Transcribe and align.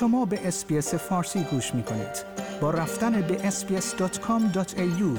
شما 0.00 0.24
به 0.24 0.48
اسپیس 0.48 0.94
فارسی 0.94 1.44
گوش 1.44 1.74
می 1.74 1.82
کنید. 1.82 2.24
با 2.60 2.70
رفتن 2.70 3.20
به 3.22 3.50
sbs.com.au 3.50 5.18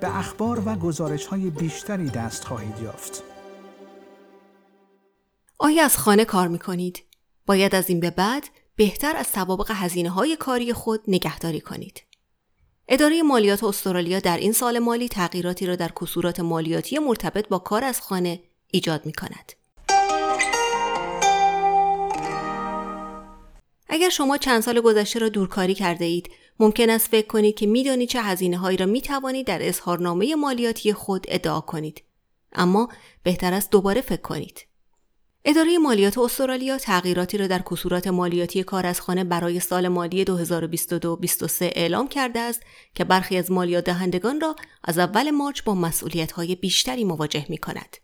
به 0.00 0.16
اخبار 0.18 0.62
و 0.68 0.74
گزارش 0.74 1.26
های 1.26 1.50
بیشتری 1.50 2.10
دست 2.10 2.44
خواهید 2.44 2.78
یافت. 2.82 3.22
آیا 5.58 5.84
از 5.84 5.96
خانه 5.96 6.24
کار 6.24 6.48
می 6.48 6.58
کنید؟ 6.58 7.02
باید 7.46 7.74
از 7.74 7.88
این 7.88 8.00
به 8.00 8.10
بعد 8.10 8.44
بهتر 8.76 9.16
از 9.16 9.26
سوابق 9.26 9.70
هزینه 9.74 10.10
های 10.10 10.36
کاری 10.36 10.72
خود 10.72 11.00
نگهداری 11.08 11.60
کنید. 11.60 12.02
اداره 12.88 13.22
مالیات 13.22 13.64
استرالیا 13.64 14.20
در 14.20 14.36
این 14.36 14.52
سال 14.52 14.78
مالی 14.78 15.08
تغییراتی 15.08 15.66
را 15.66 15.76
در 15.76 15.90
کسورات 16.00 16.40
مالیاتی 16.40 16.98
مرتبط 16.98 17.48
با 17.48 17.58
کار 17.58 17.84
از 17.84 18.00
خانه 18.00 18.42
ایجاد 18.70 19.06
می 19.06 19.12
کند. 19.12 19.52
اگر 23.94 24.08
شما 24.08 24.36
چند 24.36 24.62
سال 24.62 24.80
گذشته 24.80 25.18
را 25.18 25.28
دورکاری 25.28 25.74
کرده 25.74 26.04
اید، 26.04 26.30
ممکن 26.60 26.90
است 26.90 27.08
فکر 27.08 27.26
کنید 27.26 27.54
که 27.54 27.66
می‌دانید 27.66 28.08
چه 28.08 28.22
هزینه 28.22 28.58
هایی 28.58 28.76
را 28.76 28.86
می 28.86 29.00
توانید 29.00 29.46
در 29.46 29.68
اظهارنامه 29.68 30.34
مالیاتی 30.34 30.92
خود 30.92 31.26
ادعا 31.28 31.60
کنید. 31.60 32.02
اما 32.52 32.88
بهتر 33.22 33.54
است 33.54 33.70
دوباره 33.70 34.00
فکر 34.00 34.20
کنید. 34.20 34.66
اداره 35.44 35.78
مالیات 35.78 36.18
استرالیا 36.18 36.78
تغییراتی 36.78 37.38
را 37.38 37.46
در 37.46 37.62
کسورات 37.70 38.06
مالیاتی 38.06 38.62
کار 38.62 38.86
از 38.86 39.00
خانه 39.00 39.24
برای 39.24 39.60
سال 39.60 39.88
مالی 39.88 40.24
2022-2023 40.24 40.28
اعلام 41.60 42.08
کرده 42.08 42.40
است 42.40 42.62
که 42.94 43.04
برخی 43.04 43.36
از 43.36 43.50
مالیات 43.50 43.84
دهندگان 43.84 44.40
را 44.40 44.56
از 44.84 44.98
اول 44.98 45.30
مارچ 45.30 45.62
با 45.62 45.74
مسئولیت 45.74 46.32
های 46.32 46.54
بیشتری 46.54 47.04
مواجه 47.04 47.46
می 47.48 47.58
کند. 47.58 47.96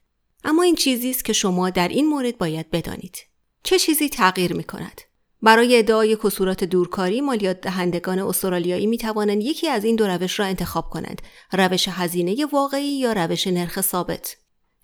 اما 0.44 0.62
این 0.62 0.74
چیزی 0.74 1.10
است 1.10 1.24
که 1.24 1.32
شما 1.32 1.70
در 1.70 1.88
این 1.88 2.08
مورد 2.08 2.38
باید 2.38 2.70
بدانید. 2.70 3.16
چه 3.62 3.78
چیزی 3.78 4.08
تغییر 4.08 4.52
می 4.52 4.64
کند؟ 4.64 5.07
برای 5.42 5.78
ادعای 5.78 6.16
کسورات 6.16 6.64
دورکاری 6.64 7.20
مالیات 7.20 7.60
دهندگان 7.60 8.18
استرالیایی 8.18 8.86
می 8.86 8.98
توانند 8.98 9.42
یکی 9.42 9.68
از 9.68 9.84
این 9.84 9.96
دو 9.96 10.06
روش 10.06 10.40
را 10.40 10.46
انتخاب 10.46 10.90
کنند 10.90 11.22
روش 11.52 11.88
هزینه 11.88 12.46
واقعی 12.52 12.98
یا 12.98 13.12
روش 13.12 13.46
نرخ 13.46 13.80
ثابت 13.80 14.36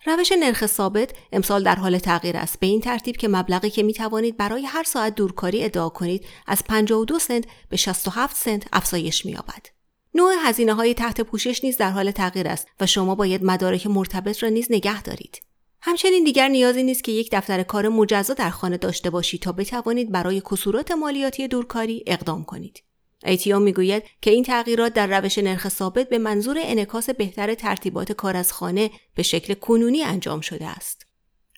روش 0.05 0.31
نرخ 0.31 0.65
ثابت 0.65 1.13
امسال 1.31 1.63
در 1.63 1.75
حال 1.75 1.97
تغییر 1.97 2.37
است 2.37 2.59
به 2.59 2.67
این 2.67 2.81
ترتیب 2.81 3.17
که 3.17 3.27
مبلغی 3.27 3.69
که 3.69 3.83
می 3.83 3.93
توانید 3.93 4.37
برای 4.37 4.65
هر 4.65 4.83
ساعت 4.83 5.15
دورکاری 5.15 5.63
ادعا 5.63 5.89
کنید 5.89 6.25
از 6.47 6.63
52 6.63 7.19
سنت 7.19 7.45
به 7.69 7.77
67 7.77 8.35
سنت 8.35 8.63
افزایش 8.73 9.25
می‌یابد. 9.25 9.65
نوع 10.13 10.33
هزینه 10.43 10.73
های 10.73 10.93
تحت 10.93 11.21
پوشش 11.21 11.63
نیز 11.63 11.77
در 11.77 11.91
حال 11.91 12.11
تغییر 12.11 12.47
است 12.47 12.67
و 12.79 12.85
شما 12.85 13.15
باید 13.15 13.43
مدارک 13.43 13.87
مرتبط 13.87 14.43
را 14.43 14.49
نیز 14.49 14.67
نگه 14.69 15.01
دارید. 15.01 15.41
همچنین 15.87 16.23
دیگر 16.23 16.47
نیازی 16.47 16.83
نیست 16.83 17.03
که 17.03 17.11
یک 17.11 17.29
دفتر 17.31 17.63
کار 17.63 17.89
مجزا 17.89 18.33
در 18.33 18.49
خانه 18.49 18.77
داشته 18.77 19.09
باشید 19.09 19.41
تا 19.41 19.51
بتوانید 19.51 20.11
برای 20.11 20.41
کسورات 20.51 20.91
مالیاتی 20.91 21.47
دورکاری 21.47 22.03
اقدام 22.07 22.43
کنید. 22.43 22.83
ایتیو 23.25 23.59
می‌گوید 23.59 24.03
که 24.21 24.31
این 24.31 24.43
تغییرات 24.43 24.93
در 24.93 25.19
روش 25.19 25.37
نرخ 25.37 25.69
ثابت 25.69 26.09
به 26.09 26.17
منظور 26.17 26.57
انعکاس 26.59 27.09
بهتر 27.09 27.53
ترتیبات 27.53 28.11
کار 28.11 28.37
از 28.37 28.53
خانه 28.53 28.91
به 29.15 29.23
شکل 29.23 29.53
کنونی 29.53 30.03
انجام 30.03 30.41
شده 30.41 30.67
است. 30.67 31.07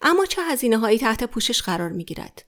اما 0.02 0.26
چه 0.26 0.42
هزینه 0.42 0.78
هایی 0.78 1.00
تحت 1.00 1.24
پوشش 1.24 1.62
قرار 1.62 1.90
می 1.90 2.06
گیرد؟ 2.06 2.46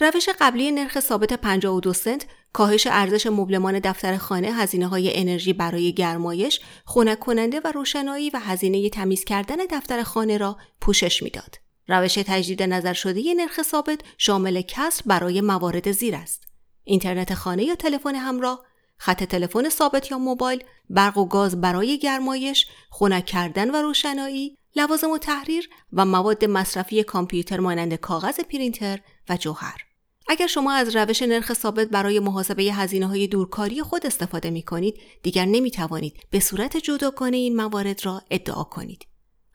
روش 0.00 0.28
قبلی 0.40 0.70
نرخ 0.70 1.00
ثابت 1.00 1.32
52 1.32 1.92
سنت 1.92 2.26
کاهش 2.54 2.86
ارزش 2.86 3.26
مبلمان 3.26 3.78
دفتر 3.78 4.16
خانه 4.16 4.52
هزینه 4.52 4.86
های 4.86 5.20
انرژی 5.20 5.52
برای 5.52 5.92
گرمایش، 5.92 6.60
خنک 6.84 7.18
کننده 7.18 7.60
و 7.64 7.72
روشنایی 7.72 8.30
و 8.30 8.38
هزینه 8.38 8.88
تمیز 8.88 9.24
کردن 9.24 9.56
دفتر 9.70 10.02
خانه 10.02 10.36
را 10.36 10.56
پوشش 10.80 11.22
می‌داد. 11.22 11.56
روش 11.88 12.14
تجدید 12.14 12.62
نظر 12.62 12.92
شده 12.92 13.34
نرخ 13.34 13.62
ثابت 13.62 14.00
شامل 14.18 14.62
کسر 14.62 15.02
برای 15.06 15.40
موارد 15.40 15.92
زیر 15.92 16.14
است. 16.14 16.42
اینترنت 16.84 17.34
خانه 17.34 17.64
یا 17.64 17.74
تلفن 17.74 18.14
همراه، 18.14 18.64
خط 18.96 19.24
تلفن 19.24 19.68
ثابت 19.68 20.10
یا 20.10 20.18
موبایل، 20.18 20.64
برق 20.90 21.18
و 21.18 21.28
گاز 21.28 21.60
برای 21.60 21.98
گرمایش، 21.98 22.66
خنک 22.90 23.26
کردن 23.26 23.70
و 23.70 23.76
روشنایی، 23.76 24.58
لوازم 24.76 25.10
و 25.10 25.18
تحریر 25.18 25.68
و 25.92 26.04
مواد 26.04 26.44
مصرفی 26.44 27.02
کامپیوتر 27.02 27.60
مانند 27.60 27.94
کاغذ 27.94 28.40
پرینتر 28.40 29.00
و 29.28 29.36
جوهر. 29.36 29.83
اگر 30.28 30.46
شما 30.46 30.72
از 30.72 30.96
روش 30.96 31.22
نرخ 31.22 31.52
ثابت 31.52 31.88
برای 31.88 32.20
محاسبه 32.20 32.62
هزینه 32.62 33.06
های 33.06 33.26
دورکاری 33.26 33.82
خود 33.82 34.06
استفاده 34.06 34.50
می 34.50 34.62
کنید، 34.62 35.00
دیگر 35.22 35.44
نمی 35.44 35.70
توانید 35.70 36.16
به 36.30 36.40
صورت 36.40 36.76
جداگانه 36.76 37.36
این 37.36 37.56
موارد 37.56 38.06
را 38.06 38.22
ادعا 38.30 38.64
کنید. 38.64 39.06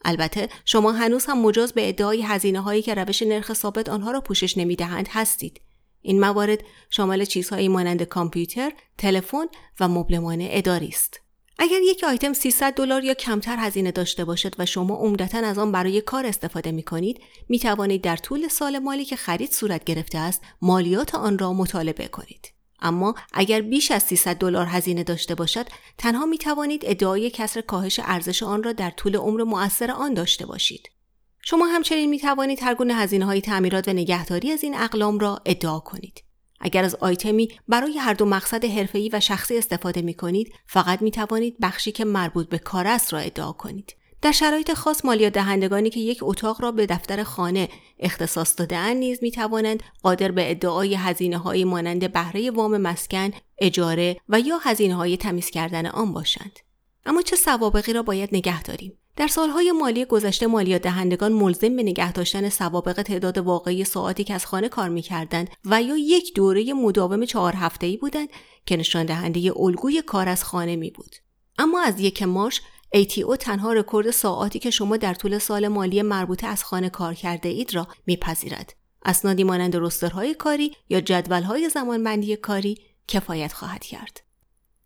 البته 0.06 0.50
شما 0.66 0.92
هنوز 0.92 1.26
هم 1.26 1.42
مجاز 1.42 1.74
به 1.74 1.90
ادعای 1.90 2.22
هزینه 2.22 2.62
هایی 2.62 2.82
که 2.82 2.94
روش 2.94 3.22
نرخ 3.22 3.54
ثابت 3.54 3.90
آنها 3.90 4.12
را 4.12 4.22
پوشش 4.22 4.58
نمی 4.58 4.76
دهند 4.76 5.08
هستید. 5.12 5.62
این 6.02 6.20
موارد 6.20 6.60
شامل 6.90 7.26
چیزهایی 7.26 7.68
مانند 7.68 8.04
کامپیوتر، 8.04 8.72
تلفن 8.98 9.46
و 9.80 9.88
مبلمان 9.88 10.38
اداری 10.42 10.88
است. 10.88 11.22
اگر 11.62 11.82
یک 11.82 12.04
آیتم 12.04 12.34
300 12.34 12.74
دلار 12.74 13.04
یا 13.04 13.14
کمتر 13.14 13.58
هزینه 13.60 13.92
داشته 13.92 14.26
باشد 14.26 14.56
و 14.60 14.66
شما 14.66 14.96
عمدتا 14.96 15.38
از 15.38 15.58
آن 15.58 15.72
برای 15.72 16.02
کار 16.02 16.26
استفاده 16.26 16.72
می 16.72 16.84
کنید، 16.84 17.22
می 17.50 17.60
توانید 17.60 18.02
در 18.02 18.18
طول 18.18 18.48
سال 18.48 18.80
مالی 18.80 19.06
که 19.06 19.16
خرید 19.16 19.52
صورت 19.52 19.84
گرفته 19.84 20.18
است، 20.18 20.42
مالیات 20.62 21.16
آن 21.16 21.40
را 21.40 21.54
مطالبه 21.54 22.08
کنید. 22.08 22.52
اما 22.82 23.16
اگر 23.34 23.62
بیش 23.62 23.92
از 23.92 24.04
300 24.04 24.36
دلار 24.36 24.66
هزینه 24.66 25.04
داشته 25.04 25.36
باشد، 25.36 25.66
تنها 25.98 26.26
می 26.26 26.38
توانید 26.38 26.82
ادعای 26.86 27.30
کسر 27.30 27.62
کاهش 27.62 28.00
ارزش 28.04 28.44
آن 28.44 28.64
را 28.64 28.74
در 28.74 28.90
طول 28.90 29.16
عمر 29.16 29.44
مؤثر 29.44 29.92
آن 29.92 30.14
داشته 30.14 30.46
باشید. 30.46 30.90
شما 31.42 31.66
همچنین 31.66 32.10
می 32.10 32.20
توانید 32.20 32.64
هر 32.64 32.76
گونه 32.76 32.96
هزینه 32.96 33.26
های 33.26 33.42
تعمیرات 33.42 33.88
و 33.88 33.94
نگهداری 33.94 34.52
از 34.52 34.64
این 34.64 34.76
اقلام 34.76 35.20
را 35.20 35.42
ادعا 35.46 35.80
کنید. 35.80 36.29
اگر 36.60 36.84
از 36.84 36.96
آیتمی 36.96 37.50
برای 37.68 37.98
هر 37.98 38.14
دو 38.14 38.26
مقصد 38.26 38.66
حرفه‌ای 38.66 39.10
و 39.14 39.20
شخصی 39.20 39.58
استفاده 39.58 40.02
می 40.02 40.14
کنید، 40.14 40.54
فقط 40.66 41.02
می 41.02 41.12
توانید 41.12 41.56
بخشی 41.62 41.92
که 41.92 42.06
مربوط 42.06 42.50
به 42.50 42.58
کار 42.58 42.88
است 42.88 43.14
را 43.14 43.20
ادعا 43.20 43.52
کنید. 43.52 43.96
در 44.22 44.32
شرایط 44.32 44.74
خاص 44.74 45.06
مالیات 45.06 45.34
دهندگانی 45.34 45.90
که 45.90 46.00
یک 46.00 46.20
اتاق 46.22 46.62
را 46.62 46.72
به 46.72 46.86
دفتر 46.86 47.24
خانه 47.24 47.70
اختصاص 48.00 48.54
دادهاند 48.58 48.98
نیز 48.98 49.20
می 49.22 49.32
توانند 49.32 49.84
قادر 50.04 50.32
به 50.32 50.52
ادعای 50.52 50.96
هزینه 50.96 51.38
های 51.38 51.64
مانند 51.64 52.12
بهره 52.14 52.52
وام 52.52 52.78
مسکن، 52.78 53.32
اجاره 53.58 54.18
و 54.30 54.40
یا 54.40 54.58
هزینه 54.58 54.96
های 54.96 55.18
تمیز 55.18 55.50
کردن 55.50 55.86
آن 55.86 56.14
باشند. 56.14 56.60
اما 57.06 57.22
چه 57.22 57.36
سوابقی 57.36 57.94
را 57.94 58.04
باید 58.04 58.30
نگه 58.34 58.64
داریم؟ 58.64 58.94
در 59.16 59.28
سالهای 59.28 59.72
مالی 59.72 60.06
گذشته 60.06 60.48
مالیات 60.48 60.82
دهندگان 60.82 61.32
ملزم 61.34 61.76
به 61.76 61.84
نگه 61.84 62.12
داشتن 62.12 62.50
سوابق 62.50 63.02
تعداد 63.02 63.38
واقعی 63.38 63.84
ساعتی 63.84 64.24
که 64.24 64.34
از 64.34 64.46
خانه 64.46 64.70
کار 64.70 64.90
می‌کردند 64.90 65.50
و 65.66 65.82
یا 65.82 65.98
یک 65.98 66.34
دوره 66.34 66.74
مداوم 66.74 67.26
چهار 67.26 67.54
هفته‌ای 67.56 67.98
بودند 67.98 68.30
که 68.66 68.78
نشان 68.78 69.06
دهنده 69.06 69.54
الگوی 69.56 70.02
کار 70.02 70.30
از 70.30 70.44
خانه 70.44 70.76
می 70.76 70.92
بود. 70.92 71.16
اما 71.58 71.82
از 71.82 72.00
یک 72.00 72.24
مارچ 72.24 72.60
ATO 72.96 73.38
تنها 73.40 73.74
رکورد 73.74 74.12
ساعاتی 74.12 74.60
که 74.60 74.70
شما 74.72 74.98
در 74.98 75.14
طول 75.14 75.38
سال 75.38 75.68
مالی 75.68 76.02
مربوطه 76.02 76.48
از 76.48 76.64
خانه 76.64 76.90
کار 76.90 77.14
کرده 77.14 77.50
اید 77.50 77.76
را 77.76 77.88
میپذیرد. 78.06 78.74
اسنادی 79.06 79.44
مانند 79.44 79.76
رسترهای 79.76 80.34
کاری 80.34 80.76
یا 80.90 81.02
جدولهای 81.02 81.70
زمانبندی 81.70 82.36
کاری 82.36 82.78
کفایت 83.08 83.54
خواهد 83.54 83.84
کرد. 83.84 84.29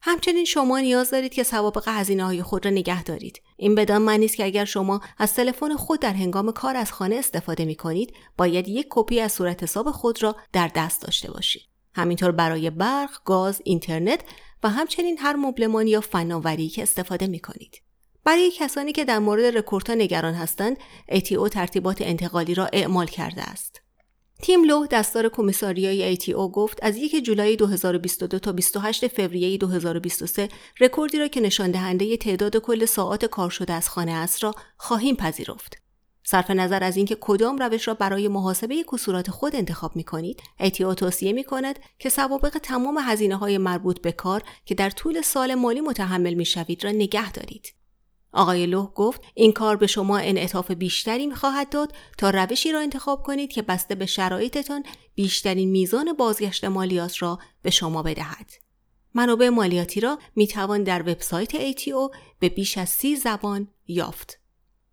همچنین 0.05 0.45
شما 0.45 0.79
نیاز 0.79 1.09
دارید 1.09 1.33
که 1.33 1.43
سوابق 1.43 1.87
هزینه 1.87 2.25
های 2.25 2.43
خود 2.43 2.65
را 2.65 2.71
نگه 2.71 3.03
دارید. 3.03 3.41
این 3.57 3.75
بدان 3.75 4.01
معنی 4.01 4.25
است 4.25 4.35
که 4.35 4.45
اگر 4.45 4.65
شما 4.65 5.01
از 5.17 5.33
تلفن 5.33 5.75
خود 5.75 5.99
در 5.99 6.13
هنگام 6.13 6.51
کار 6.51 6.77
از 6.77 6.91
خانه 6.91 7.15
استفاده 7.15 7.65
می 7.65 7.75
کنید، 7.75 8.13
باید 8.37 8.67
یک 8.67 8.87
کپی 8.89 9.19
از 9.19 9.31
صورت 9.31 9.63
حساب 9.63 9.91
خود 9.91 10.23
را 10.23 10.35
در 10.53 10.71
دست 10.75 11.01
داشته 11.01 11.31
باشید. 11.31 11.61
همینطور 11.95 12.31
برای 12.31 12.69
برق، 12.69 13.09
گاز، 13.25 13.61
اینترنت 13.65 14.19
و 14.63 14.69
همچنین 14.69 15.17
هر 15.19 15.35
مبلمان 15.35 15.87
یا 15.87 16.01
فناوری 16.01 16.69
که 16.69 16.83
استفاده 16.83 17.27
می 17.27 17.39
کنید. 17.39 17.81
برای 18.23 18.51
کسانی 18.51 18.91
که 18.91 19.05
در 19.05 19.19
مورد 19.19 19.57
رکوردها 19.57 19.95
نگران 19.95 20.33
هستند، 20.33 20.77
ATO 21.11 21.49
ترتیبات 21.49 22.01
انتقالی 22.01 22.53
را 22.53 22.69
اعمال 22.73 23.07
کرده 23.07 23.41
است. 23.41 23.82
تیم 24.43 24.63
لو 24.63 24.85
دستیار 24.85 25.29
کمیساریای 25.29 26.15
ATO 26.15 26.51
گفت 26.51 26.79
از 26.81 26.97
1 26.97 27.23
جولای 27.23 27.55
2022 27.55 28.39
تا 28.39 28.51
28 28.51 29.07
فوریه 29.07 29.57
2023 29.57 30.49
رکوردی 30.79 31.19
را 31.19 31.27
که 31.27 31.41
نشان 31.41 31.71
دهنده 31.71 32.17
تعداد 32.17 32.57
کل 32.57 32.85
ساعات 32.85 33.25
کار 33.25 33.49
شده 33.49 33.73
از 33.73 33.89
خانه 33.89 34.11
است 34.11 34.43
را 34.43 34.55
خواهیم 34.77 35.15
پذیرفت. 35.15 35.77
صرف 36.23 36.51
نظر 36.51 36.83
از 36.83 36.97
اینکه 36.97 37.17
کدام 37.19 37.57
روش 37.57 37.87
را 37.87 37.93
برای 37.93 38.27
محاسبه 38.27 38.83
کسورات 38.93 39.31
خود 39.31 39.55
انتخاب 39.55 39.95
می 39.95 40.03
کنید، 40.03 40.41
ATO 40.61 40.95
توصیه 40.95 41.33
می 41.33 41.43
کند 41.43 41.79
که 41.99 42.09
سوابق 42.09 42.57
تمام 42.63 42.97
هزینه 42.97 43.35
های 43.35 43.57
مربوط 43.57 44.01
به 44.01 44.11
کار 44.11 44.43
که 44.65 44.75
در 44.75 44.89
طول 44.89 45.21
سال 45.21 45.55
مالی 45.55 45.81
متحمل 45.81 46.33
می 46.33 46.45
شوید 46.45 46.83
را 46.83 46.91
نگه 46.91 47.31
دارید. 47.31 47.82
آقای 48.33 48.65
لو 48.65 48.85
گفت 48.85 49.21
این 49.33 49.51
کار 49.51 49.75
به 49.75 49.87
شما 49.87 50.17
انعطاف 50.17 50.71
بیشتری 50.71 51.27
می‌خواهد 51.27 51.69
داد 51.69 51.93
تا 52.17 52.29
روشی 52.29 52.71
را 52.71 52.79
انتخاب 52.79 53.23
کنید 53.23 53.51
که 53.51 53.61
بسته 53.61 53.95
به 53.95 54.05
شرایطتان 54.05 54.83
بیشترین 55.15 55.71
میزان 55.71 56.13
بازگشت 56.13 56.65
مالیات 56.65 57.21
را 57.21 57.39
به 57.61 57.69
شما 57.69 58.03
بدهد. 58.03 58.51
منابع 59.13 59.49
مالیاتی 59.49 59.99
را 59.99 60.19
می 60.35 60.47
توان 60.47 60.83
در 60.83 61.01
وبسایت 61.01 61.71
ATO 61.71 62.15
به 62.39 62.49
بیش 62.49 62.77
از 62.77 62.89
سی 62.89 63.15
زبان 63.15 63.67
یافت. 63.87 64.39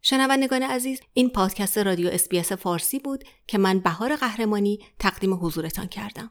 شنوندگان 0.02 0.62
عزیز 0.62 1.00
این 1.12 1.30
پادکست 1.30 1.78
رادیو 1.78 2.08
SBS 2.08 2.52
فارسی 2.52 2.98
بود 2.98 3.24
که 3.46 3.58
من 3.58 3.78
بهار 3.78 4.16
قهرمانی 4.16 4.78
تقدیم 4.98 5.34
حضورتان 5.34 5.86
کردم. 5.86 6.30